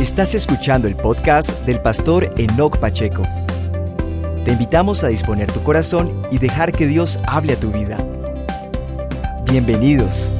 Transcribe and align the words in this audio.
Estás 0.00 0.36
escuchando 0.36 0.86
el 0.86 0.94
podcast 0.94 1.50
del 1.66 1.82
pastor 1.82 2.32
Enoch 2.36 2.78
Pacheco. 2.78 3.24
Te 4.44 4.52
invitamos 4.52 5.02
a 5.02 5.08
disponer 5.08 5.50
tu 5.50 5.60
corazón 5.64 6.22
y 6.30 6.38
dejar 6.38 6.70
que 6.70 6.86
Dios 6.86 7.18
hable 7.26 7.54
a 7.54 7.60
tu 7.60 7.72
vida. 7.72 7.98
Bienvenidos. 9.50 10.32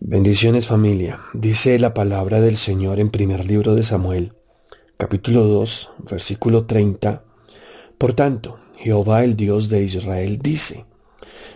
Bendiciones 0.00 0.66
familia. 0.66 1.20
Dice 1.34 1.78
la 1.78 1.94
palabra 1.94 2.40
del 2.40 2.56
Señor 2.56 2.98
en 2.98 3.10
primer 3.10 3.46
libro 3.46 3.76
de 3.76 3.84
Samuel, 3.84 4.32
capítulo 4.96 5.44
2, 5.44 5.90
versículo 6.10 6.66
30. 6.66 7.22
Por 7.96 8.12
tanto, 8.12 8.58
Jehová 8.76 9.22
el 9.22 9.36
Dios 9.36 9.68
de 9.68 9.84
Israel 9.84 10.40
dice, 10.42 10.84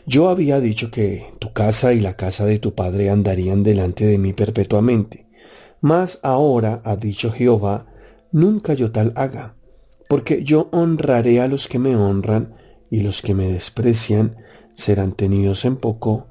yo 0.06 0.28
había 0.28 0.58
dicho 0.58 0.90
que 0.90 1.32
tu 1.38 1.52
casa 1.52 1.92
y 1.92 2.00
la 2.00 2.14
casa 2.14 2.44
de 2.44 2.58
tu 2.58 2.74
padre 2.74 3.10
andarían 3.10 3.62
delante 3.62 4.04
de 4.04 4.18
mí 4.18 4.32
perpetuamente. 4.32 5.26
Mas 5.80 6.18
ahora 6.22 6.80
ha 6.84 6.96
dicho 6.96 7.30
Jehová, 7.30 7.86
nunca 8.32 8.74
yo 8.74 8.90
tal 8.90 9.12
haga, 9.16 9.54
porque 10.08 10.42
yo 10.42 10.68
honraré 10.72 11.40
a 11.40 11.48
los 11.48 11.68
que 11.68 11.78
me 11.78 11.96
honran, 11.96 12.54
y 12.90 13.00
los 13.00 13.22
que 13.22 13.34
me 13.34 13.48
desprecian 13.48 14.36
serán 14.74 15.12
tenidos 15.12 15.64
en 15.64 15.76
poco. 15.76 16.28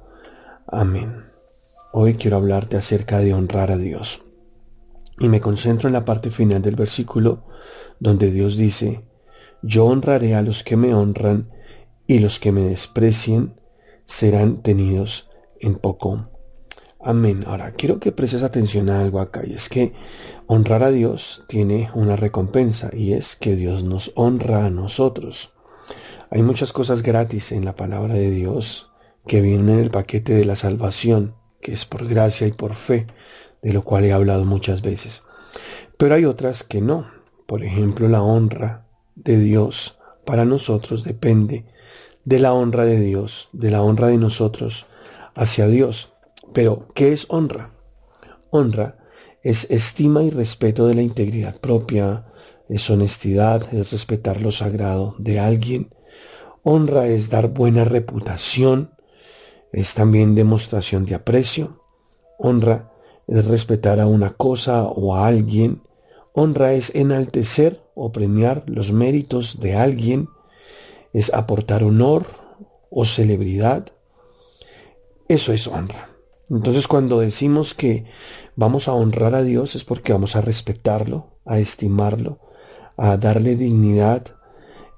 Amén. 0.66 1.24
Hoy 1.92 2.14
quiero 2.14 2.36
hablarte 2.36 2.76
acerca 2.76 3.18
de 3.18 3.34
honrar 3.34 3.72
a 3.72 3.76
Dios. 3.76 4.22
Y 5.18 5.28
me 5.28 5.40
concentro 5.40 5.88
en 5.88 5.92
la 5.92 6.04
parte 6.04 6.30
final 6.30 6.62
del 6.62 6.76
versículo, 6.76 7.44
donde 8.00 8.30
Dios 8.30 8.56
dice, 8.56 9.04
yo 9.62 9.86
honraré 9.86 10.34
a 10.34 10.42
los 10.42 10.62
que 10.62 10.76
me 10.76 10.94
honran, 10.94 11.50
y 12.06 12.18
los 12.18 12.38
que 12.38 12.52
me 12.52 12.62
desprecien 12.62 13.54
serán 14.04 14.62
tenidos 14.62 15.28
en 15.60 15.76
poco. 15.76 16.28
Amén. 17.00 17.44
Ahora, 17.46 17.72
quiero 17.72 17.98
que 17.98 18.12
prestes 18.12 18.42
atención 18.42 18.88
a 18.88 19.00
algo 19.00 19.20
acá, 19.20 19.42
y 19.44 19.54
es 19.54 19.68
que 19.68 19.92
honrar 20.46 20.84
a 20.84 20.90
Dios 20.90 21.44
tiene 21.48 21.90
una 21.94 22.14
recompensa, 22.14 22.90
y 22.92 23.14
es 23.14 23.34
que 23.34 23.56
Dios 23.56 23.82
nos 23.82 24.12
honra 24.14 24.66
a 24.66 24.70
nosotros. 24.70 25.54
Hay 26.30 26.42
muchas 26.42 26.72
cosas 26.72 27.02
gratis 27.02 27.52
en 27.52 27.64
la 27.64 27.74
palabra 27.74 28.14
de 28.14 28.30
Dios 28.30 28.90
que 29.26 29.40
vienen 29.40 29.68
en 29.68 29.78
el 29.80 29.90
paquete 29.90 30.34
de 30.34 30.44
la 30.44 30.56
salvación, 30.56 31.34
que 31.60 31.72
es 31.72 31.84
por 31.86 32.06
gracia 32.06 32.46
y 32.46 32.52
por 32.52 32.74
fe, 32.74 33.06
de 33.62 33.72
lo 33.72 33.82
cual 33.82 34.04
he 34.04 34.12
hablado 34.12 34.44
muchas 34.44 34.82
veces. 34.82 35.24
Pero 35.98 36.14
hay 36.14 36.24
otras 36.24 36.64
que 36.64 36.80
no. 36.80 37.10
Por 37.46 37.64
ejemplo, 37.64 38.08
la 38.08 38.22
honra 38.22 38.86
de 39.14 39.38
Dios 39.38 39.98
para 40.24 40.44
nosotros 40.44 41.04
depende 41.04 41.66
de 42.24 42.38
la 42.38 42.52
honra 42.52 42.84
de 42.84 43.00
Dios, 43.00 43.48
de 43.52 43.70
la 43.70 43.82
honra 43.82 44.08
de 44.08 44.18
nosotros 44.18 44.86
hacia 45.34 45.66
Dios. 45.66 46.12
Pero, 46.52 46.88
¿qué 46.94 47.12
es 47.12 47.26
honra? 47.28 47.72
Honra 48.50 48.98
es 49.42 49.70
estima 49.70 50.22
y 50.22 50.30
respeto 50.30 50.86
de 50.86 50.94
la 50.94 51.02
integridad 51.02 51.56
propia, 51.56 52.26
es 52.68 52.88
honestidad, 52.90 53.72
es 53.74 53.92
respetar 53.92 54.40
lo 54.40 54.52
sagrado 54.52 55.14
de 55.18 55.40
alguien. 55.40 55.94
Honra 56.62 57.06
es 57.06 57.28
dar 57.28 57.48
buena 57.48 57.84
reputación, 57.84 58.92
es 59.72 59.94
también 59.94 60.34
demostración 60.34 61.06
de 61.06 61.14
aprecio. 61.14 61.80
Honra 62.38 62.92
es 63.26 63.44
respetar 63.46 64.00
a 64.00 64.06
una 64.06 64.30
cosa 64.30 64.84
o 64.84 65.16
a 65.16 65.26
alguien. 65.26 65.82
Honra 66.34 66.72
es 66.74 66.94
enaltecer 66.94 67.82
o 67.94 68.12
premiar 68.12 68.64
los 68.66 68.92
méritos 68.92 69.60
de 69.60 69.74
alguien 69.74 70.28
es 71.12 71.32
aportar 71.32 71.82
honor 71.82 72.26
o 72.90 73.04
celebridad. 73.04 73.86
Eso 75.28 75.52
es 75.52 75.66
honra. 75.66 76.10
Entonces 76.50 76.86
cuando 76.86 77.20
decimos 77.20 77.74
que 77.74 78.04
vamos 78.56 78.88
a 78.88 78.92
honrar 78.92 79.34
a 79.34 79.42
Dios 79.42 79.74
es 79.74 79.84
porque 79.84 80.12
vamos 80.12 80.36
a 80.36 80.42
respetarlo, 80.42 81.38
a 81.46 81.58
estimarlo, 81.58 82.40
a 82.96 83.16
darle 83.16 83.56
dignidad, 83.56 84.26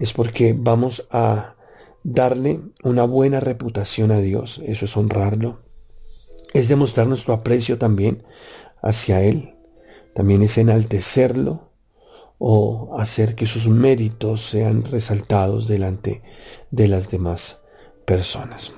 es 0.00 0.12
porque 0.12 0.54
vamos 0.58 1.06
a 1.10 1.54
darle 2.03 2.60
una 2.82 3.04
buena 3.04 3.41
reputación 3.41 4.10
a 4.10 4.19
Dios, 4.19 4.60
eso 4.64 4.84
es 4.84 4.97
honrarlo. 4.97 5.60
Es 6.53 6.69
demostrar 6.69 7.06
nuestro 7.06 7.34
aprecio 7.34 7.78
también 7.78 8.24
hacia 8.82 9.22
Él, 9.22 9.54
también 10.14 10.42
es 10.42 10.58
enaltecerlo, 10.58 11.70
o 12.47 13.00
hacer 13.00 13.37
que 13.37 13.47
sus 13.47 13.69
méritos 13.69 14.43
sean 14.43 14.84
resaltados 14.84 15.66
delante 15.66 16.22
de 16.71 16.88
las 16.88 17.10
demás 17.10 17.62
personas. 18.05 18.75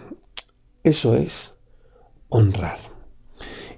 Eso 0.84 1.16
es 1.16 1.59
honrar. 2.28 2.78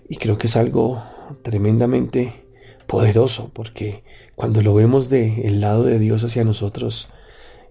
Y 0.06 0.16
creo 0.16 0.37
que 0.37 0.48
es 0.48 0.56
algo 0.56 1.03
tremendamente 1.41 2.44
poderoso 2.87 3.50
porque 3.54 4.04
cuando 4.37 4.60
lo 4.60 4.75
vemos 4.75 5.09
del 5.09 5.62
lado 5.62 5.84
de 5.84 5.98
Dios 5.98 6.22
hacia 6.22 6.44
nosotros, 6.44 7.09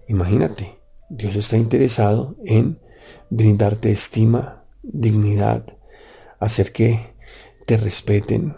imagínate, 0.08 0.80
Dios 1.08 1.36
está 1.36 1.56
interesado 1.56 2.34
en 2.44 2.80
brindarte 3.30 3.92
estima, 3.92 4.64
dignidad, 4.82 5.64
hacer 6.40 6.72
que 6.72 6.98
te 7.64 7.76
respeten. 7.76 8.56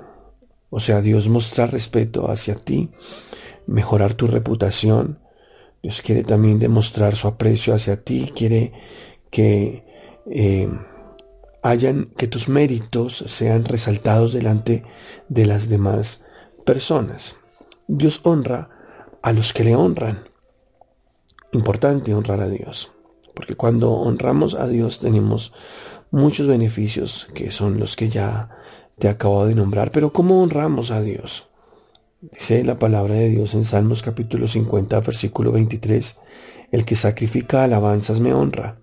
O 0.70 0.81
sea, 0.81 1.03
Dios 1.03 1.28
mostrar 1.28 1.72
respeto 1.72 2.31
hacia 2.31 2.54
ti 2.54 2.91
mejorar 3.70 4.14
tu 4.14 4.26
reputación. 4.26 5.20
Dios 5.82 6.03
quiere 6.03 6.25
también 6.25 6.58
demostrar 6.58 7.14
su 7.14 7.28
aprecio 7.28 7.72
hacia 7.72 8.03
ti, 8.03 8.32
quiere 8.34 8.72
que 9.31 9.84
eh, 10.26 10.69
hayan, 11.62 12.06
que 12.16 12.26
tus 12.26 12.48
méritos 12.48 13.25
sean 13.28 13.64
resaltados 13.64 14.32
delante 14.32 14.84
de 15.28 15.47
las 15.47 15.69
demás 15.69 16.25
personas. 16.66 17.36
Dios 17.86 18.20
honra 18.25 18.70
a 19.22 19.32
los 19.32 19.53
que 19.53 19.64
le 19.64 19.76
honran. 19.76 20.25
Importante 21.52 22.12
honrar 22.12 22.41
a 22.41 22.48
Dios, 22.48 22.92
porque 23.34 23.54
cuando 23.54 23.92
honramos 23.92 24.54
a 24.54 24.66
Dios 24.66 24.98
tenemos 24.98 25.52
muchos 26.10 26.48
beneficios 26.48 27.28
que 27.34 27.52
son 27.52 27.78
los 27.78 27.94
que 27.94 28.08
ya 28.08 28.50
te 28.98 29.08
acabo 29.08 29.47
de 29.47 29.54
nombrar, 29.54 29.92
pero 29.92 30.12
¿cómo 30.12 30.42
honramos 30.42 30.91
a 30.91 31.00
Dios? 31.00 31.50
Dice 32.22 32.62
la 32.64 32.78
palabra 32.78 33.14
de 33.14 33.31
Dios 33.31 33.54
en 33.54 33.64
Salmos 33.64 34.03
capítulo 34.03 34.47
50, 34.47 35.00
versículo 35.00 35.53
23, 35.53 36.19
el 36.70 36.84
que 36.84 36.94
sacrifica 36.94 37.64
alabanzas 37.64 38.20
me 38.20 38.34
honra, 38.34 38.78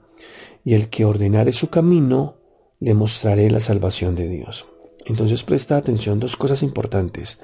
y 0.65 0.73
el 0.73 0.89
que 0.89 1.05
ordenare 1.05 1.53
su 1.53 1.69
camino, 1.69 2.39
le 2.79 2.95
mostraré 2.95 3.51
la 3.51 3.59
salvación 3.59 4.15
de 4.15 4.27
Dios. 4.27 4.65
Entonces 5.05 5.43
presta 5.43 5.77
atención 5.77 6.19
dos 6.19 6.35
cosas 6.35 6.63
importantes, 6.63 7.39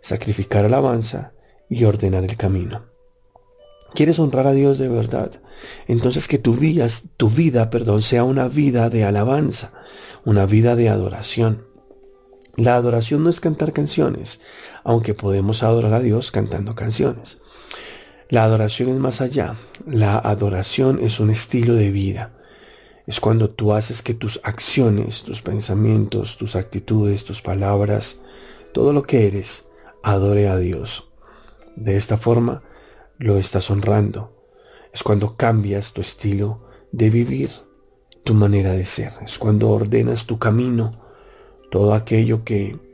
sacrificar 0.00 0.64
alabanza 0.64 1.34
y 1.68 1.84
ordenar 1.84 2.24
el 2.24 2.38
camino. 2.38 2.86
¿Quieres 3.92 4.18
honrar 4.18 4.46
a 4.46 4.54
Dios 4.54 4.78
de 4.78 4.88
verdad? 4.88 5.32
Entonces 5.86 6.28
que 6.28 6.38
tu 6.38 6.54
vida, 6.54 6.86
tu 7.18 7.28
vida, 7.28 7.68
perdón, 7.68 8.02
sea 8.02 8.24
una 8.24 8.48
vida 8.48 8.88
de 8.88 9.04
alabanza, 9.04 9.74
una 10.24 10.46
vida 10.46 10.76
de 10.76 10.88
adoración. 10.88 11.66
La 12.56 12.76
adoración 12.76 13.22
no 13.22 13.28
es 13.28 13.38
cantar 13.38 13.74
canciones, 13.74 14.40
aunque 14.86 15.14
podemos 15.14 15.64
adorar 15.64 15.94
a 15.94 16.00
Dios 16.00 16.30
cantando 16.30 16.76
canciones. 16.76 17.40
La 18.28 18.44
adoración 18.44 18.88
es 18.90 18.96
más 18.98 19.20
allá. 19.20 19.56
La 19.84 20.16
adoración 20.16 21.00
es 21.02 21.18
un 21.18 21.30
estilo 21.30 21.74
de 21.74 21.90
vida. 21.90 22.32
Es 23.04 23.18
cuando 23.18 23.50
tú 23.50 23.72
haces 23.72 24.00
que 24.02 24.14
tus 24.14 24.40
acciones, 24.44 25.24
tus 25.24 25.42
pensamientos, 25.42 26.36
tus 26.36 26.54
actitudes, 26.54 27.24
tus 27.24 27.42
palabras, 27.42 28.20
todo 28.72 28.92
lo 28.92 29.02
que 29.02 29.26
eres, 29.26 29.68
adore 30.04 30.48
a 30.48 30.56
Dios. 30.56 31.08
De 31.74 31.96
esta 31.96 32.16
forma 32.16 32.62
lo 33.18 33.38
estás 33.38 33.68
honrando. 33.72 34.40
Es 34.92 35.02
cuando 35.02 35.36
cambias 35.36 35.94
tu 35.94 36.00
estilo 36.00 36.64
de 36.92 37.10
vivir, 37.10 37.50
tu 38.22 38.34
manera 38.34 38.70
de 38.70 38.86
ser. 38.86 39.10
Es 39.20 39.36
cuando 39.36 39.68
ordenas 39.68 40.26
tu 40.26 40.38
camino 40.38 41.02
todo 41.72 41.92
aquello 41.92 42.44
que 42.44 42.85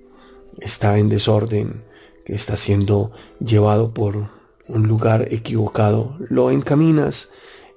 está 0.61 0.99
en 0.99 1.09
desorden, 1.09 1.83
que 2.25 2.35
está 2.35 2.57
siendo 2.57 3.13
llevado 3.45 3.93
por 3.93 4.31
un 4.69 4.89
lugar 4.89 5.29
equivocado, 5.33 6.17
lo 6.19 6.51
encaminas 6.51 7.31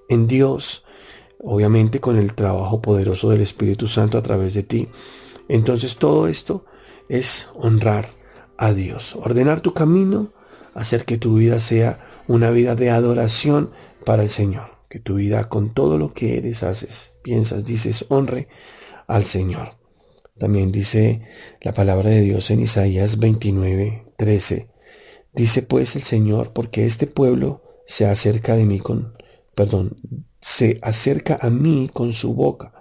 en 0.08 0.28
Dios, 0.28 0.86
obviamente 1.40 2.00
con 2.00 2.18
el 2.18 2.34
trabajo 2.34 2.82
poderoso 2.82 3.30
del 3.30 3.42
Espíritu 3.42 3.88
Santo 3.88 4.18
a 4.18 4.24
través 4.24 4.54
de 4.54 4.64
ti. 4.64 4.88
Entonces 5.48 5.98
todo 5.98 6.28
esto 6.28 6.66
es 7.10 7.48
honrar 7.56 8.10
a 8.58 8.74
Dios, 8.74 9.16
ordenar 9.16 9.62
tu 9.62 9.74
camino, 9.74 10.30
hacer 10.74 11.06
que 11.06 11.18
tu 11.18 11.36
vida 11.36 11.60
sea 11.60 12.24
una 12.28 12.50
vida 12.52 12.76
de 12.76 12.90
adoración 12.90 13.72
para 14.06 14.24
el 14.24 14.30
Señor, 14.30 14.72
que 14.90 15.00
tu 15.00 15.16
vida 15.16 15.50
con 15.50 15.74
todo 15.74 15.98
lo 15.98 16.14
que 16.14 16.38
eres, 16.38 16.64
haces, 16.64 17.14
piensas, 17.22 17.66
dices, 17.66 18.06
honre 18.10 18.48
al 19.08 19.24
Señor. 19.24 19.74
También 20.38 20.74
dice 20.74 21.22
la 21.62 21.74
palabra 21.74 22.10
de 22.10 22.20
Dios 22.20 22.52
en 22.52 22.60
Isaías 22.60 23.20
29, 23.20 24.12
13. 24.18 24.70
Dice 25.34 25.62
pues 25.62 25.96
el 25.96 26.02
Señor, 26.02 26.52
porque 26.52 26.86
este 26.86 27.08
pueblo 27.08 27.64
se 27.86 28.06
acerca 28.06 28.58
de 28.58 28.66
mí 28.66 28.80
con, 28.80 29.14
perdón, 29.56 29.98
se 30.42 30.78
acerca 30.82 31.40
a 31.42 31.50
mí 31.50 31.90
con 31.92 32.12
su 32.12 32.34
boca 32.34 32.74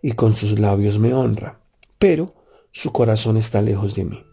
y 0.00 0.12
con 0.12 0.36
sus 0.36 0.60
labios 0.60 1.00
me 1.00 1.12
honra, 1.12 1.60
pero 1.98 2.34
su 2.70 2.92
corazón 2.92 3.36
está 3.36 3.60
lejos 3.60 3.96
de 3.96 4.04
mí. 4.04 4.24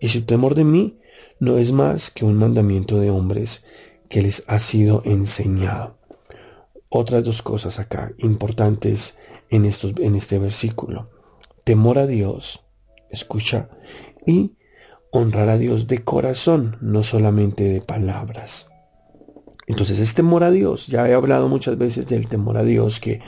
Y 0.00 0.08
su 0.08 0.24
temor 0.24 0.54
de 0.54 0.64
mí 0.64 1.00
no 1.38 1.58
es 1.58 1.70
más 1.70 2.10
que 2.10 2.24
un 2.24 2.36
mandamiento 2.36 2.98
de 2.98 3.10
hombres 3.10 3.66
que 4.08 4.22
les 4.22 4.42
ha 4.46 4.58
sido 4.58 5.02
enseñado. 5.04 5.98
Otras 6.88 7.24
dos 7.24 7.42
cosas 7.42 7.78
acá 7.78 8.12
importantes 8.18 9.18
en, 9.50 9.66
estos, 9.66 9.92
en 9.98 10.14
este 10.14 10.38
versículo. 10.38 11.10
Temor 11.64 11.98
a 11.98 12.06
Dios, 12.06 12.64
escucha, 13.10 13.68
y 14.26 14.56
honrar 15.10 15.48
a 15.48 15.58
Dios 15.58 15.86
de 15.86 16.02
corazón, 16.02 16.78
no 16.80 17.02
solamente 17.02 17.64
de 17.64 17.80
palabras. 17.80 18.68
Entonces 19.66 19.98
es 20.00 20.14
temor 20.14 20.42
a 20.42 20.50
Dios. 20.50 20.86
Ya 20.88 21.08
he 21.08 21.14
hablado 21.14 21.48
muchas 21.48 21.78
veces 21.78 22.08
del 22.08 22.28
temor 22.28 22.58
a 22.58 22.64
Dios, 22.64 22.98
que 22.98 23.20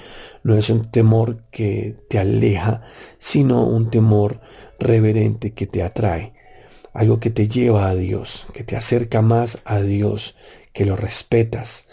no 0.42 0.56
es 0.56 0.68
un 0.70 0.90
temor 0.90 1.44
que 1.50 1.96
te 2.08 2.18
aleja, 2.18 2.82
sino 3.18 3.64
un 3.64 3.90
temor 3.90 4.40
reverente 4.78 5.52
que 5.52 5.66
te 5.66 5.82
atrae. 5.82 6.34
Algo 6.92 7.20
que 7.20 7.30
te 7.30 7.48
lleva 7.48 7.88
a 7.88 7.94
Dios, 7.94 8.46
que 8.52 8.64
te 8.64 8.76
acerca 8.76 9.22
más 9.22 9.58
a 9.64 9.80
Dios, 9.80 10.36
que 10.72 10.84
lo 10.84 10.96
respetas. 10.96 11.86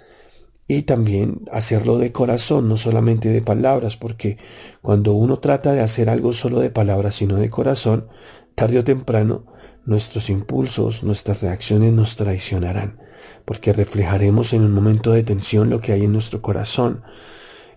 Y 0.73 0.83
también 0.83 1.41
hacerlo 1.51 1.97
de 1.97 2.13
corazón, 2.13 2.69
no 2.69 2.77
solamente 2.77 3.27
de 3.27 3.41
palabras, 3.41 3.97
porque 3.97 4.37
cuando 4.81 5.11
uno 5.11 5.35
trata 5.35 5.73
de 5.73 5.81
hacer 5.81 6.09
algo 6.09 6.31
solo 6.31 6.61
de 6.61 6.69
palabras, 6.69 7.15
sino 7.15 7.35
de 7.35 7.49
corazón, 7.49 8.07
tarde 8.55 8.79
o 8.79 8.83
temprano 8.85 9.43
nuestros 9.83 10.29
impulsos, 10.29 11.03
nuestras 11.03 11.41
reacciones 11.41 11.91
nos 11.91 12.15
traicionarán 12.15 12.99
porque 13.43 13.73
reflejaremos 13.73 14.53
en 14.53 14.61
un 14.61 14.71
momento 14.71 15.11
de 15.11 15.23
tensión 15.23 15.69
lo 15.69 15.81
que 15.81 15.91
hay 15.91 16.05
en 16.05 16.13
nuestro 16.13 16.41
corazón. 16.41 17.03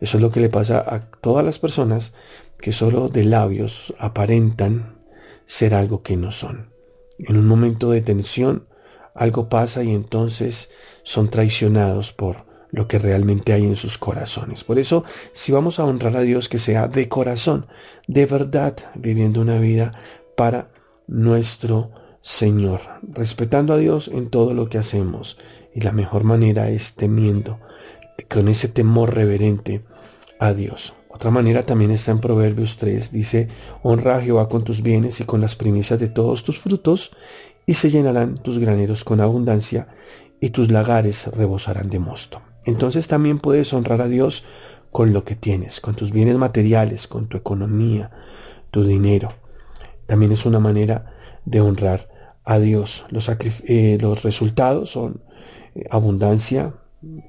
Eso 0.01 0.19
es 0.19 0.23
lo 0.23 0.31
que 0.31 0.39
le 0.39 0.49
pasa 0.49 0.79
a 0.79 1.11
todas 1.11 1.45
las 1.45 1.59
personas 1.59 2.15
que 2.61 2.73
solo 2.73 3.09
de 3.09 3.25
labios 3.25 3.93
aparentan 3.99 5.01
ser 5.47 5.75
algo 5.75 6.05
que 6.05 6.17
no 6.17 6.31
son. 6.31 6.71
En 7.19 7.37
un 7.39 7.49
momento 7.49 7.91
de 7.91 8.03
tensión 8.03 8.69
algo 9.17 9.49
pasa 9.49 9.83
y 9.83 9.93
entonces 9.93 10.71
son 11.03 11.29
traicionados 11.29 12.13
por 12.13 12.54
lo 12.75 12.89
que 12.89 12.99
realmente 12.99 13.53
hay 13.53 13.65
en 13.65 13.77
sus 13.77 13.99
corazones. 13.99 14.65
Por 14.65 14.81
eso, 14.81 15.05
si 15.33 15.53
vamos 15.53 15.79
a 15.79 15.85
honrar 15.85 16.17
a 16.17 16.23
Dios, 16.23 16.49
que 16.49 16.59
sea 16.59 16.89
de 16.89 17.09
corazón, 17.09 17.67
de 18.09 18.27
verdad, 18.27 18.77
viviendo 18.97 19.41
una 19.41 19.61
vida 19.61 19.93
para 20.37 20.71
nuestro 21.07 21.93
Señor, 22.21 22.81
respetando 23.03 23.75
a 23.75 23.77
Dios 23.77 24.09
en 24.09 24.29
todo 24.29 24.55
lo 24.55 24.69
que 24.69 24.79
hacemos. 24.79 25.39
Y 25.73 25.83
la 25.83 25.93
mejor 25.93 26.25
manera 26.25 26.69
es 26.69 26.97
temiendo, 26.97 27.61
con 28.29 28.49
ese 28.49 28.67
temor 28.67 29.15
reverente 29.15 29.85
a 30.41 30.53
Dios. 30.53 30.95
Otra 31.09 31.31
manera 31.31 31.63
también 31.63 31.93
está 31.93 32.11
en 32.11 32.21
Proverbios 32.21 32.79
3. 32.79 33.13
Dice, 33.13 33.49
honra 33.85 34.17
a 34.17 34.21
Jehová 34.21 34.49
con 34.49 34.65
tus 34.65 34.83
bienes 34.83 35.21
y 35.21 35.25
con 35.25 35.41
las 35.41 35.55
primicias 35.55 36.01
de 36.01 36.09
todos 36.09 36.43
tus 36.43 36.59
frutos, 36.59 37.13
y 37.67 37.75
se 37.75 37.91
llenarán 37.91 38.35
tus 38.39 38.59
graneros 38.59 39.05
con 39.05 39.21
abundancia, 39.21 39.87
y 40.41 40.51
tus 40.51 40.73
lagares 40.73 41.29
rebosarán 41.29 41.89
de 41.89 42.01
mosto. 42.01 42.43
Entonces 42.65 43.09
también 43.09 43.39
puedes 43.39 43.73
honrar 43.73 44.01
a 44.01 44.09
Dios 44.09 44.45
con 44.91 45.13
lo 45.13 45.25
que 45.25 45.35
tienes, 45.35 45.81
con 45.81 45.95
tus 45.95 46.13
bienes 46.13 46.37
materiales, 46.37 47.09
con 47.09 47.29
tu 47.29 47.37
economía, 47.37 48.11
tu 48.71 48.85
dinero. 48.85 49.31
También 50.07 50.33
es 50.33 50.47
una 50.47 50.61
manera 50.61 51.15
de 51.45 51.61
honrar 51.61 52.09
a 52.45 52.59
Dios. 52.59 53.05
Los, 53.11 53.29
eh, 53.29 53.99
resultados 54.23 54.91
son 54.91 55.23
eh, 55.75 55.85
abundancia, 55.91 56.75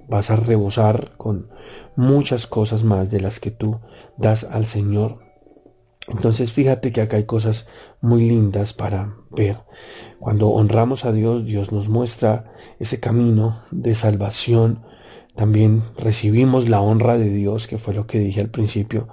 vas 0.07 0.29
a 0.29 0.35
rebosar 0.35 1.17
con 1.17 1.49
muchas 1.95 2.47
cosas 2.47 2.83
más 2.83 3.11
de 3.11 3.21
las 3.21 3.39
que 3.39 3.51
tú 3.51 3.79
das 4.17 4.43
al 4.43 4.65
Señor. 4.65 5.19
Entonces 6.07 6.51
fíjate 6.51 6.91
que 6.91 7.01
acá 7.01 7.17
hay 7.17 7.25
cosas 7.25 7.67
muy 7.99 8.27
lindas 8.29 8.73
para 8.73 9.15
ver. 9.31 9.57
Cuando 10.19 10.49
honramos 10.49 11.05
a 11.05 11.11
Dios, 11.11 11.45
Dios 11.45 11.71
nos 11.71 11.89
muestra 11.89 12.53
ese 12.79 12.99
camino 12.99 13.61
de 13.71 13.95
salvación. 13.95 14.85
También 15.35 15.83
recibimos 15.97 16.69
la 16.69 16.79
honra 16.79 17.17
de 17.17 17.29
Dios, 17.29 17.67
que 17.67 17.77
fue 17.77 17.93
lo 17.93 18.07
que 18.07 18.19
dije 18.19 18.41
al 18.41 18.49
principio, 18.49 19.09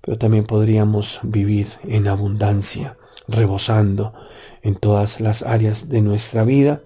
pero 0.00 0.16
también 0.16 0.46
podríamos 0.46 1.20
vivir 1.22 1.68
en 1.84 2.08
abundancia, 2.08 2.96
rebosando 3.28 4.14
en 4.62 4.76
todas 4.76 5.20
las 5.20 5.42
áreas 5.42 5.88
de 5.88 6.00
nuestra 6.00 6.44
vida, 6.44 6.82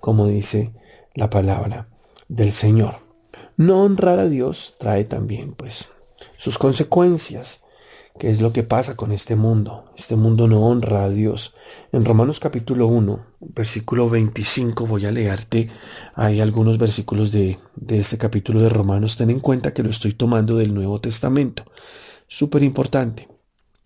como 0.00 0.26
dice 0.26 0.72
la 1.14 1.30
palabra 1.30 1.88
del 2.28 2.52
Señor. 2.52 2.94
No 3.56 3.82
honrar 3.82 4.18
a 4.18 4.28
Dios 4.28 4.74
trae 4.78 5.04
también 5.04 5.54
pues 5.54 5.88
sus 6.36 6.58
consecuencias, 6.58 7.62
que 8.18 8.30
es 8.30 8.40
lo 8.40 8.52
que 8.52 8.62
pasa 8.62 8.96
con 8.96 9.12
este 9.12 9.36
mundo. 9.36 9.92
Este 9.96 10.16
mundo 10.16 10.48
no 10.48 10.66
honra 10.66 11.04
a 11.04 11.08
Dios. 11.08 11.54
En 11.92 12.04
Romanos 12.04 12.40
capítulo 12.40 12.86
1, 12.86 13.26
versículo 13.40 14.08
25, 14.08 14.86
voy 14.86 15.06
a 15.06 15.12
leerte, 15.12 15.68
hay 16.14 16.40
algunos 16.40 16.78
versículos 16.78 17.32
de, 17.32 17.58
de 17.74 18.00
este 18.00 18.18
capítulo 18.18 18.60
de 18.60 18.68
Romanos, 18.68 19.16
ten 19.16 19.30
en 19.30 19.40
cuenta 19.40 19.74
que 19.74 19.82
lo 19.82 19.90
estoy 19.90 20.14
tomando 20.14 20.56
del 20.56 20.74
Nuevo 20.74 21.00
Testamento. 21.00 21.64
Súper 22.26 22.62
importante. 22.62 23.28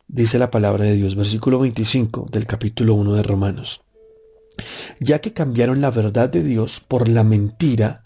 Dice 0.06 0.38
la 0.38 0.50
palabra 0.50 0.84
de 0.84 0.94
Dios, 0.94 1.14
versículo 1.14 1.60
25 1.60 2.26
del 2.30 2.46
capítulo 2.46 2.94
1 2.94 3.14
de 3.14 3.22
Romanos. 3.22 3.82
Ya 4.98 5.20
que 5.20 5.32
cambiaron 5.32 5.80
la 5.80 5.90
verdad 5.90 6.28
de 6.28 6.42
Dios 6.42 6.80
por 6.80 7.08
la 7.08 7.24
mentira, 7.24 8.02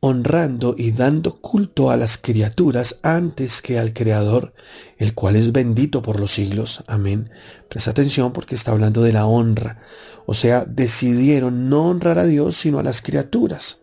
honrando 0.00 0.74
y 0.78 0.92
dando 0.92 1.40
culto 1.40 1.90
a 1.90 1.96
las 1.96 2.18
criaturas 2.18 2.98
antes 3.02 3.62
que 3.62 3.78
al 3.78 3.92
Creador, 3.92 4.54
el 4.96 5.14
cual 5.14 5.36
es 5.36 5.52
bendito 5.52 6.02
por 6.02 6.20
los 6.20 6.32
siglos. 6.32 6.84
Amén. 6.86 7.30
Presta 7.68 7.90
atención 7.90 8.32
porque 8.32 8.54
está 8.54 8.72
hablando 8.72 9.02
de 9.02 9.12
la 9.12 9.26
honra. 9.26 9.80
O 10.26 10.34
sea, 10.34 10.64
decidieron 10.64 11.68
no 11.68 11.86
honrar 11.86 12.18
a 12.18 12.26
Dios 12.26 12.56
sino 12.56 12.78
a 12.78 12.82
las 12.82 13.02
criaturas. 13.02 13.78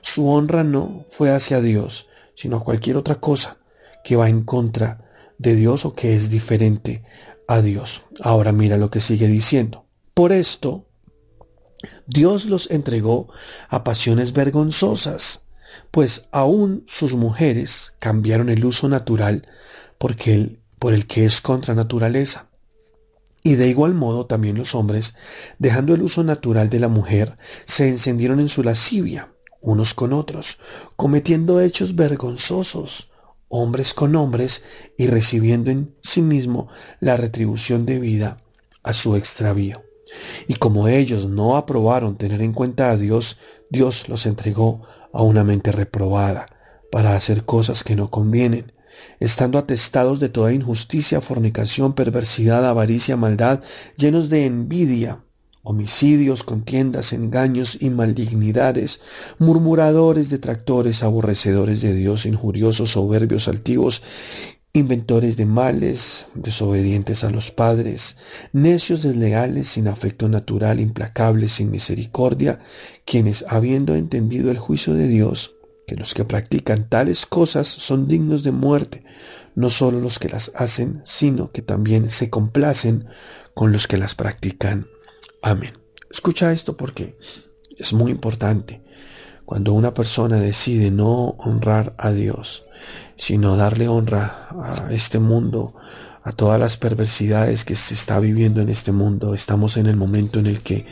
Su 0.00 0.28
honra 0.28 0.64
no 0.64 1.04
fue 1.08 1.30
hacia 1.30 1.60
Dios, 1.60 2.08
sino 2.34 2.58
a 2.58 2.64
cualquier 2.64 2.96
otra 2.96 3.16
cosa 3.16 3.56
que 4.04 4.16
va 4.16 4.28
en 4.28 4.44
contra 4.44 5.04
de 5.38 5.54
Dios 5.54 5.84
o 5.84 5.94
que 5.94 6.14
es 6.14 6.30
diferente 6.30 7.04
a 7.46 7.62
Dios. 7.62 8.02
Ahora 8.20 8.52
mira 8.52 8.76
lo 8.76 8.90
que 8.90 9.00
sigue 9.00 9.28
diciendo. 9.28 9.86
Por 10.14 10.32
esto, 10.32 10.87
Dios 12.06 12.46
los 12.46 12.70
entregó 12.70 13.28
a 13.68 13.84
pasiones 13.84 14.32
vergonzosas, 14.32 15.42
pues 15.90 16.26
aún 16.32 16.84
sus 16.86 17.14
mujeres 17.14 17.94
cambiaron 17.98 18.48
el 18.48 18.64
uso 18.64 18.88
natural 18.88 19.48
por 19.98 20.12
el 20.94 21.06
que 21.06 21.24
es 21.24 21.40
contra 21.40 21.74
naturaleza. 21.74 22.48
Y 23.42 23.54
de 23.54 23.68
igual 23.68 23.94
modo 23.94 24.26
también 24.26 24.58
los 24.58 24.74
hombres, 24.74 25.14
dejando 25.58 25.94
el 25.94 26.02
uso 26.02 26.24
natural 26.24 26.68
de 26.68 26.80
la 26.80 26.88
mujer, 26.88 27.38
se 27.66 27.88
encendieron 27.88 28.40
en 28.40 28.48
su 28.48 28.62
lascivia, 28.62 29.32
unos 29.60 29.94
con 29.94 30.12
otros, 30.12 30.58
cometiendo 30.96 31.60
hechos 31.60 31.94
vergonzosos, 31.94 33.10
hombres 33.48 33.94
con 33.94 34.16
hombres 34.16 34.64
y 34.96 35.06
recibiendo 35.06 35.70
en 35.70 35.94
sí 36.02 36.20
mismo 36.20 36.68
la 37.00 37.16
retribución 37.16 37.86
debida 37.86 38.42
a 38.82 38.92
su 38.92 39.16
extravío. 39.16 39.87
Y 40.46 40.54
como 40.54 40.88
ellos 40.88 41.26
no 41.26 41.56
aprobaron 41.56 42.16
tener 42.16 42.42
en 42.42 42.52
cuenta 42.52 42.90
a 42.90 42.96
Dios, 42.96 43.38
Dios 43.70 44.08
los 44.08 44.26
entregó 44.26 44.82
a 45.12 45.22
una 45.22 45.44
mente 45.44 45.72
reprobada 45.72 46.46
para 46.90 47.14
hacer 47.16 47.44
cosas 47.44 47.84
que 47.84 47.96
no 47.96 48.10
convienen, 48.10 48.72
estando 49.20 49.58
atestados 49.58 50.20
de 50.20 50.28
toda 50.28 50.52
injusticia, 50.52 51.20
fornicación, 51.20 51.94
perversidad, 51.94 52.66
avaricia, 52.66 53.16
maldad, 53.16 53.62
llenos 53.96 54.28
de 54.28 54.46
envidia, 54.46 55.24
homicidios, 55.62 56.44
contiendas, 56.44 57.12
engaños 57.12 57.76
y 57.80 57.90
malignidades, 57.90 59.00
murmuradores, 59.38 60.30
detractores, 60.30 61.02
aborrecedores 61.02 61.82
de 61.82 61.92
Dios, 61.94 62.24
injuriosos, 62.24 62.92
soberbios, 62.92 63.48
altivos, 63.48 64.02
inventores 64.72 65.36
de 65.36 65.46
males, 65.46 66.28
desobedientes 66.34 67.24
a 67.24 67.30
los 67.30 67.50
padres, 67.50 68.16
necios, 68.52 69.02
desleales, 69.02 69.68
sin 69.68 69.88
afecto 69.88 70.28
natural, 70.28 70.80
implacables, 70.80 71.52
sin 71.52 71.70
misericordia, 71.70 72.60
quienes, 73.04 73.44
habiendo 73.48 73.94
entendido 73.94 74.50
el 74.50 74.58
juicio 74.58 74.94
de 74.94 75.08
Dios, 75.08 75.54
que 75.86 75.96
los 75.96 76.14
que 76.14 76.24
practican 76.24 76.88
tales 76.88 77.24
cosas 77.24 77.66
son 77.66 78.06
dignos 78.06 78.42
de 78.42 78.52
muerte, 78.52 79.04
no 79.54 79.70
solo 79.70 80.00
los 80.00 80.18
que 80.18 80.28
las 80.28 80.52
hacen, 80.54 81.00
sino 81.04 81.48
que 81.48 81.62
también 81.62 82.10
se 82.10 82.30
complacen 82.30 83.08
con 83.54 83.72
los 83.72 83.86
que 83.88 83.96
las 83.96 84.14
practican. 84.14 84.86
Amén. 85.42 85.72
Escucha 86.10 86.52
esto 86.52 86.76
porque 86.76 87.18
es 87.76 87.92
muy 87.92 88.12
importante. 88.12 88.82
Cuando 89.48 89.72
una 89.72 89.94
persona 89.94 90.36
decide 90.36 90.90
no 90.90 91.28
honrar 91.38 91.94
a 91.96 92.10
Dios, 92.10 92.64
sino 93.16 93.56
darle 93.56 93.88
honra 93.88 94.46
a 94.50 94.92
este 94.92 95.20
mundo, 95.20 95.72
a 96.22 96.32
todas 96.32 96.60
las 96.60 96.76
perversidades 96.76 97.64
que 97.64 97.74
se 97.74 97.94
está 97.94 98.20
viviendo 98.20 98.60
en 98.60 98.68
este 98.68 98.92
mundo, 98.92 99.32
estamos 99.32 99.78
en 99.78 99.86
el 99.86 99.96
momento 99.96 100.38
en 100.38 100.48
el 100.48 100.60
que 100.60 100.84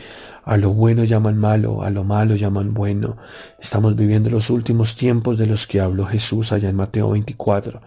a 0.43 0.57
lo 0.57 0.71
bueno 0.71 1.05
llaman 1.05 1.37
malo, 1.37 1.83
a 1.83 1.91
lo 1.91 2.05
malo 2.05 2.35
llaman 2.35 2.73
bueno. 2.73 3.19
Estamos 3.61 3.95
viviendo 3.95 4.31
los 4.31 4.49
últimos 4.49 4.97
tiempos 4.97 5.37
de 5.37 5.49
los 5.49 5.67
que 5.67 5.83
habló 5.83 6.07
Jesús 6.07 6.51
allá 6.53 6.71
en 6.71 6.77
Mateo 6.77 7.11
24, 7.11 7.83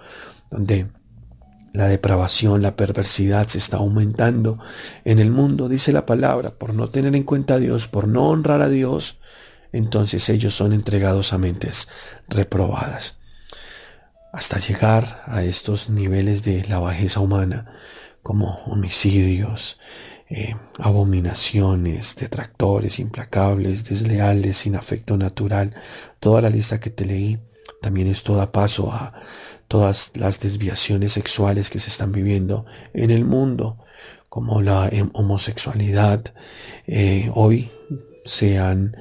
donde 0.52 0.86
La 1.74 1.88
depravación, 1.88 2.62
la 2.62 2.76
perversidad 2.76 3.48
se 3.48 3.58
está 3.58 3.78
aumentando 3.78 4.60
en 5.04 5.18
el 5.18 5.32
mundo, 5.32 5.68
dice 5.68 5.92
la 5.92 6.06
palabra, 6.06 6.52
por 6.52 6.76
no 6.76 6.90
tener 6.90 7.16
en 7.16 7.24
cuenta 7.24 7.56
a 7.56 7.60
Dios, 7.60 7.88
por 7.88 8.08
no 8.08 8.28
honrar 8.30 8.62
a 8.62 8.70
Dios, 8.70 9.20
entonces 9.72 10.30
ellos 10.30 10.56
son 10.56 10.74
entregados 10.74 11.34
a 11.34 11.38
mentes 11.38 11.90
reprobadas. 12.28 13.18
Hasta 14.32 14.60
llegar 14.60 15.24
a 15.26 15.44
estos 15.44 15.90
niveles 15.90 16.44
de 16.44 16.66
la 16.68 16.80
bajeza 16.80 17.20
humana, 17.20 17.74
como 18.22 18.64
homicidios, 18.66 19.80
eh, 20.30 20.56
abominaciones, 20.78 22.16
detractores, 22.16 23.00
implacables, 23.00 23.84
desleales, 23.86 24.58
sin 24.58 24.76
afecto 24.76 25.18
natural. 25.18 25.76
Toda 26.20 26.42
la 26.42 26.52
lista 26.52 26.80
que 26.80 26.92
te 26.92 27.06
leí 27.06 27.40
también 27.82 28.08
esto 28.08 28.36
da 28.36 28.52
paso 28.52 28.92
a 28.92 29.14
todas 29.68 30.12
las 30.16 30.40
desviaciones 30.40 31.14
sexuales 31.14 31.70
que 31.70 31.80
se 31.80 31.90
están 31.90 32.12
viviendo 32.12 32.66
en 32.94 33.10
el 33.12 33.26
mundo, 33.26 33.78
como 34.30 34.62
la 34.62 34.90
homosexualidad. 35.14 36.34
Eh, 36.86 37.32
hoy 37.34 37.72
se 38.26 38.60
han 38.60 38.96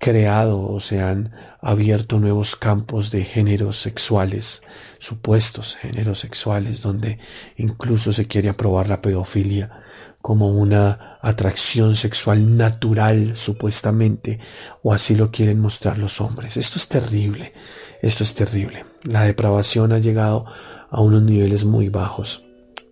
creado 0.00 0.62
o 0.62 0.80
se 0.80 1.02
han 1.02 1.30
abierto 1.60 2.18
nuevos 2.18 2.56
campos 2.56 3.10
de 3.10 3.22
géneros 3.22 3.82
sexuales, 3.82 4.62
supuestos 4.98 5.76
géneros 5.76 6.20
sexuales, 6.20 6.80
donde 6.80 7.18
incluso 7.58 8.14
se 8.14 8.26
quiere 8.26 8.48
aprobar 8.48 8.88
la 8.88 9.02
pedofilia 9.02 9.70
como 10.22 10.48
una 10.48 11.18
atracción 11.20 11.96
sexual 11.96 12.56
natural, 12.56 13.36
supuestamente, 13.36 14.40
o 14.82 14.94
así 14.94 15.14
lo 15.14 15.30
quieren 15.30 15.60
mostrar 15.60 15.98
los 15.98 16.22
hombres. 16.22 16.56
Esto 16.56 16.78
es 16.78 16.88
terrible, 16.88 17.52
esto 18.00 18.24
es 18.24 18.32
terrible. 18.34 18.86
La 19.04 19.24
depravación 19.24 19.92
ha 19.92 19.98
llegado 19.98 20.46
a 20.90 21.02
unos 21.02 21.22
niveles 21.22 21.66
muy 21.66 21.90
bajos. 21.90 22.46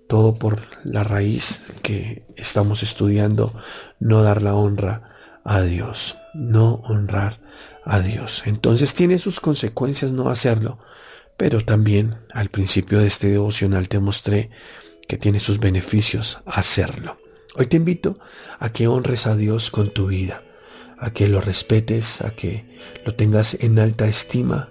Todo 0.08 0.34
por 0.34 0.60
la 0.84 1.04
raíz 1.04 1.72
que 1.82 2.26
estamos 2.36 2.82
estudiando, 2.82 3.50
no 3.98 4.22
dar 4.22 4.42
la 4.42 4.54
honra 4.54 5.07
a 5.48 5.62
Dios, 5.62 6.18
no 6.34 6.74
honrar 6.84 7.40
a 7.82 8.00
Dios. 8.00 8.42
Entonces 8.44 8.94
tiene 8.94 9.18
sus 9.18 9.40
consecuencias 9.40 10.12
no 10.12 10.28
hacerlo, 10.28 10.78
pero 11.38 11.64
también 11.64 12.18
al 12.34 12.50
principio 12.50 12.98
de 12.98 13.06
este 13.06 13.28
devocional 13.28 13.88
te 13.88 13.98
mostré 13.98 14.50
que 15.08 15.16
tiene 15.16 15.40
sus 15.40 15.58
beneficios 15.58 16.42
hacerlo. 16.44 17.18
Hoy 17.56 17.64
te 17.64 17.78
invito 17.78 18.18
a 18.58 18.70
que 18.74 18.88
honres 18.88 19.26
a 19.26 19.36
Dios 19.36 19.70
con 19.70 19.88
tu 19.88 20.08
vida, 20.08 20.42
a 20.98 21.14
que 21.14 21.28
lo 21.28 21.40
respetes, 21.40 22.20
a 22.20 22.30
que 22.30 22.76
lo 23.06 23.14
tengas 23.14 23.54
en 23.54 23.78
alta 23.78 24.06
estima, 24.06 24.68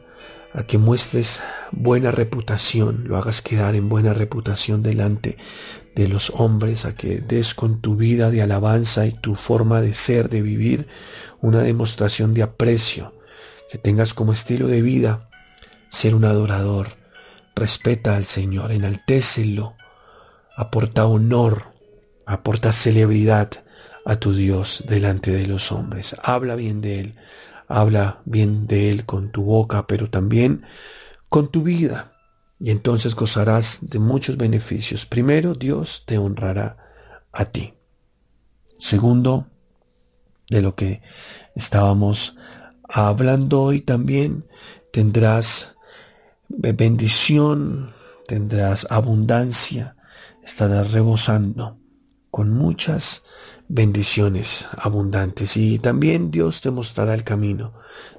a 0.54 0.62
que 0.64 0.78
muestres 0.78 1.42
buena 1.72 2.12
reputación, 2.12 3.06
lo 3.08 3.18
hagas 3.18 3.42
quedar 3.42 3.74
en 3.74 3.90
buena 3.90 4.14
reputación 4.14 4.84
delante 4.84 5.38
de 5.98 6.08
los 6.08 6.30
hombres, 6.36 6.86
a 6.86 6.94
que 6.94 7.22
des 7.22 7.56
con 7.56 7.82
tu 7.82 7.96
vida 7.96 8.30
de 8.30 8.44
alabanza 8.44 9.08
y 9.08 9.14
tu 9.14 9.34
forma 9.34 9.82
de 9.82 9.96
ser, 9.96 10.30
de 10.30 10.44
vivir, 10.44 10.88
una 11.42 11.62
demostración 11.62 12.36
de 12.36 12.44
aprecio, 12.44 13.16
que 13.72 13.80
tengas 13.80 14.14
como 14.14 14.32
estilo 14.32 14.68
de 14.68 14.84
vida 14.84 15.28
ser 15.90 16.14
un 16.14 16.26
adorador, 16.26 16.98
respeta 17.56 18.16
al 18.16 18.26
Señor, 18.26 18.72
enaltécelo, 18.72 19.76
aporta 20.56 21.08
honor, 21.08 21.74
aporta 22.28 22.74
celebridad 22.74 23.50
a 24.06 24.18
tu 24.18 24.36
Dios 24.36 24.84
delante 24.88 25.32
de 25.32 25.48
los 25.48 25.72
hombres, 25.72 26.16
habla 26.22 26.56
bien 26.56 26.80
de 26.80 27.00
Él, 27.00 27.16
habla 27.68 28.22
bien 28.26 28.68
de 28.68 28.92
Él 28.92 29.06
con 29.08 29.32
tu 29.32 29.44
boca, 29.44 29.88
pero 29.88 30.12
también 30.12 30.64
con 31.28 31.50
tu 31.50 31.64
vida. 31.64 32.17
Y 32.60 32.72
entonces 32.72 33.16
gozarás 33.16 33.80
de 33.82 34.00
muchos 34.00 34.38
beneficios. 34.38 35.06
Primero, 35.06 35.54
Dios 35.54 36.04
te 36.06 36.18
honrará 36.18 36.78
a 37.32 37.46
ti. 37.46 37.74
Segundo, 38.78 39.48
de 40.50 40.62
lo 40.62 40.76
que 40.76 41.02
estábamos 41.56 42.36
hablando 42.90 43.62
hoy 43.62 43.82
también, 43.82 44.48
tendrás 44.92 45.76
bendición, 46.50 47.94
tendrás 48.28 48.88
abundancia, 48.90 49.96
estarás 50.44 50.92
rebosando 50.92 51.78
con 52.32 52.52
muchas 52.52 53.24
bendiciones 53.68 54.66
abundantes 54.78 55.58
y 55.58 55.80
también 55.80 56.32
Dios 56.32 56.62
te 56.62 56.72
mostrará 56.72 57.14
el 57.14 57.24
camino 57.24 57.74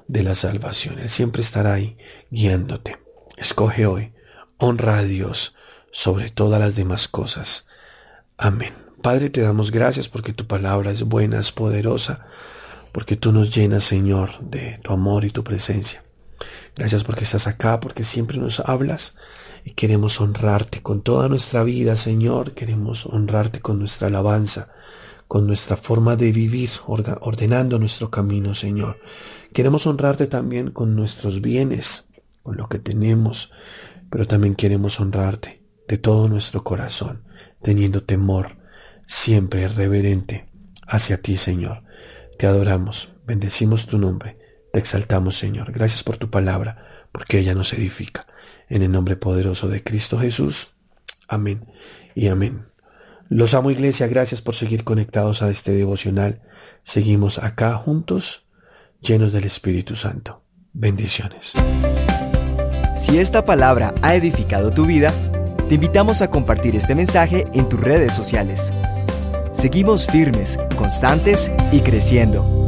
de 0.07 0.23
la 0.23 0.35
salvación. 0.35 0.99
Él 0.99 1.09
siempre 1.09 1.41
estará 1.41 1.73
ahí 1.73 1.97
guiándote. 2.29 2.97
Escoge 3.37 3.85
hoy, 3.85 4.13
honra 4.59 4.99
a 4.99 5.03
Dios 5.03 5.55
sobre 5.91 6.29
todas 6.29 6.59
las 6.59 6.75
demás 6.75 7.07
cosas. 7.07 7.65
Amén. 8.37 8.73
Padre, 9.01 9.29
te 9.29 9.41
damos 9.41 9.71
gracias 9.71 10.09
porque 10.09 10.33
tu 10.33 10.45
palabra 10.45 10.91
es 10.91 11.03
buena, 11.03 11.39
es 11.39 11.51
poderosa, 11.51 12.27
porque 12.91 13.15
tú 13.15 13.31
nos 13.31 13.55
llenas, 13.55 13.85
Señor, 13.85 14.37
de 14.41 14.79
tu 14.83 14.91
amor 14.91 15.23
y 15.23 15.31
tu 15.31 15.43
presencia. 15.43 16.03
Gracias 16.75 17.03
porque 17.03 17.23
estás 17.23 17.47
acá, 17.47 17.79
porque 17.79 18.03
siempre 18.03 18.37
nos 18.37 18.59
hablas 18.59 19.15
y 19.63 19.71
queremos 19.71 20.19
honrarte 20.19 20.81
con 20.81 21.01
toda 21.01 21.29
nuestra 21.29 21.63
vida, 21.63 21.95
Señor. 21.95 22.53
Queremos 22.53 23.05
honrarte 23.05 23.61
con 23.61 23.79
nuestra 23.79 24.07
alabanza, 24.07 24.69
con 25.27 25.47
nuestra 25.47 25.77
forma 25.77 26.15
de 26.15 26.31
vivir, 26.31 26.69
ordenando 26.85 27.79
nuestro 27.79 28.09
camino, 28.09 28.53
Señor. 28.53 28.99
Queremos 29.53 29.87
honrarte 29.87 30.27
también 30.27 30.71
con 30.71 30.95
nuestros 30.95 31.41
bienes, 31.41 32.09
con 32.43 32.57
lo 32.57 32.67
que 32.67 32.79
tenemos, 32.79 33.51
pero 34.09 34.25
también 34.25 34.55
queremos 34.55 34.99
honrarte 34.99 35.61
de 35.87 35.97
todo 35.97 36.27
nuestro 36.27 36.63
corazón, 36.63 37.23
teniendo 37.61 38.03
temor 38.03 38.57
siempre 39.05 39.67
reverente 39.67 40.49
hacia 40.87 41.21
ti, 41.21 41.37
Señor. 41.37 41.83
Te 42.37 42.47
adoramos, 42.47 43.09
bendecimos 43.25 43.87
tu 43.87 43.97
nombre, 43.97 44.37
te 44.71 44.79
exaltamos, 44.79 45.37
Señor. 45.37 45.71
Gracias 45.71 46.03
por 46.03 46.17
tu 46.17 46.29
palabra, 46.29 47.07
porque 47.11 47.39
ella 47.39 47.55
nos 47.55 47.73
edifica. 47.73 48.27
En 48.69 48.83
el 48.83 48.91
nombre 48.91 49.15
poderoso 49.15 49.67
de 49.67 49.83
Cristo 49.83 50.19
Jesús. 50.19 50.69
Amén 51.27 51.65
y 52.13 52.27
amén. 52.27 52.67
Los 53.29 53.53
amo 53.53 53.71
iglesia, 53.71 54.07
gracias 54.07 54.41
por 54.41 54.55
seguir 54.55 54.83
conectados 54.83 55.41
a 55.41 55.49
este 55.49 55.71
devocional. 55.71 56.41
Seguimos 56.83 57.37
acá 57.37 57.73
juntos, 57.73 58.45
llenos 59.01 59.33
del 59.33 59.45
Espíritu 59.45 59.95
Santo. 59.95 60.43
Bendiciones. 60.73 61.53
Si 62.99 63.17
esta 63.17 63.45
palabra 63.45 63.93
ha 64.01 64.13
edificado 64.13 64.71
tu 64.71 64.85
vida, 64.85 65.13
te 65.69 65.75
invitamos 65.75 66.21
a 66.21 66.29
compartir 66.29 66.75
este 66.75 66.95
mensaje 66.95 67.45
en 67.53 67.69
tus 67.69 67.79
redes 67.79 68.13
sociales. 68.13 68.73
Seguimos 69.53 70.05
firmes, 70.05 70.59
constantes 70.75 71.49
y 71.71 71.79
creciendo 71.79 72.58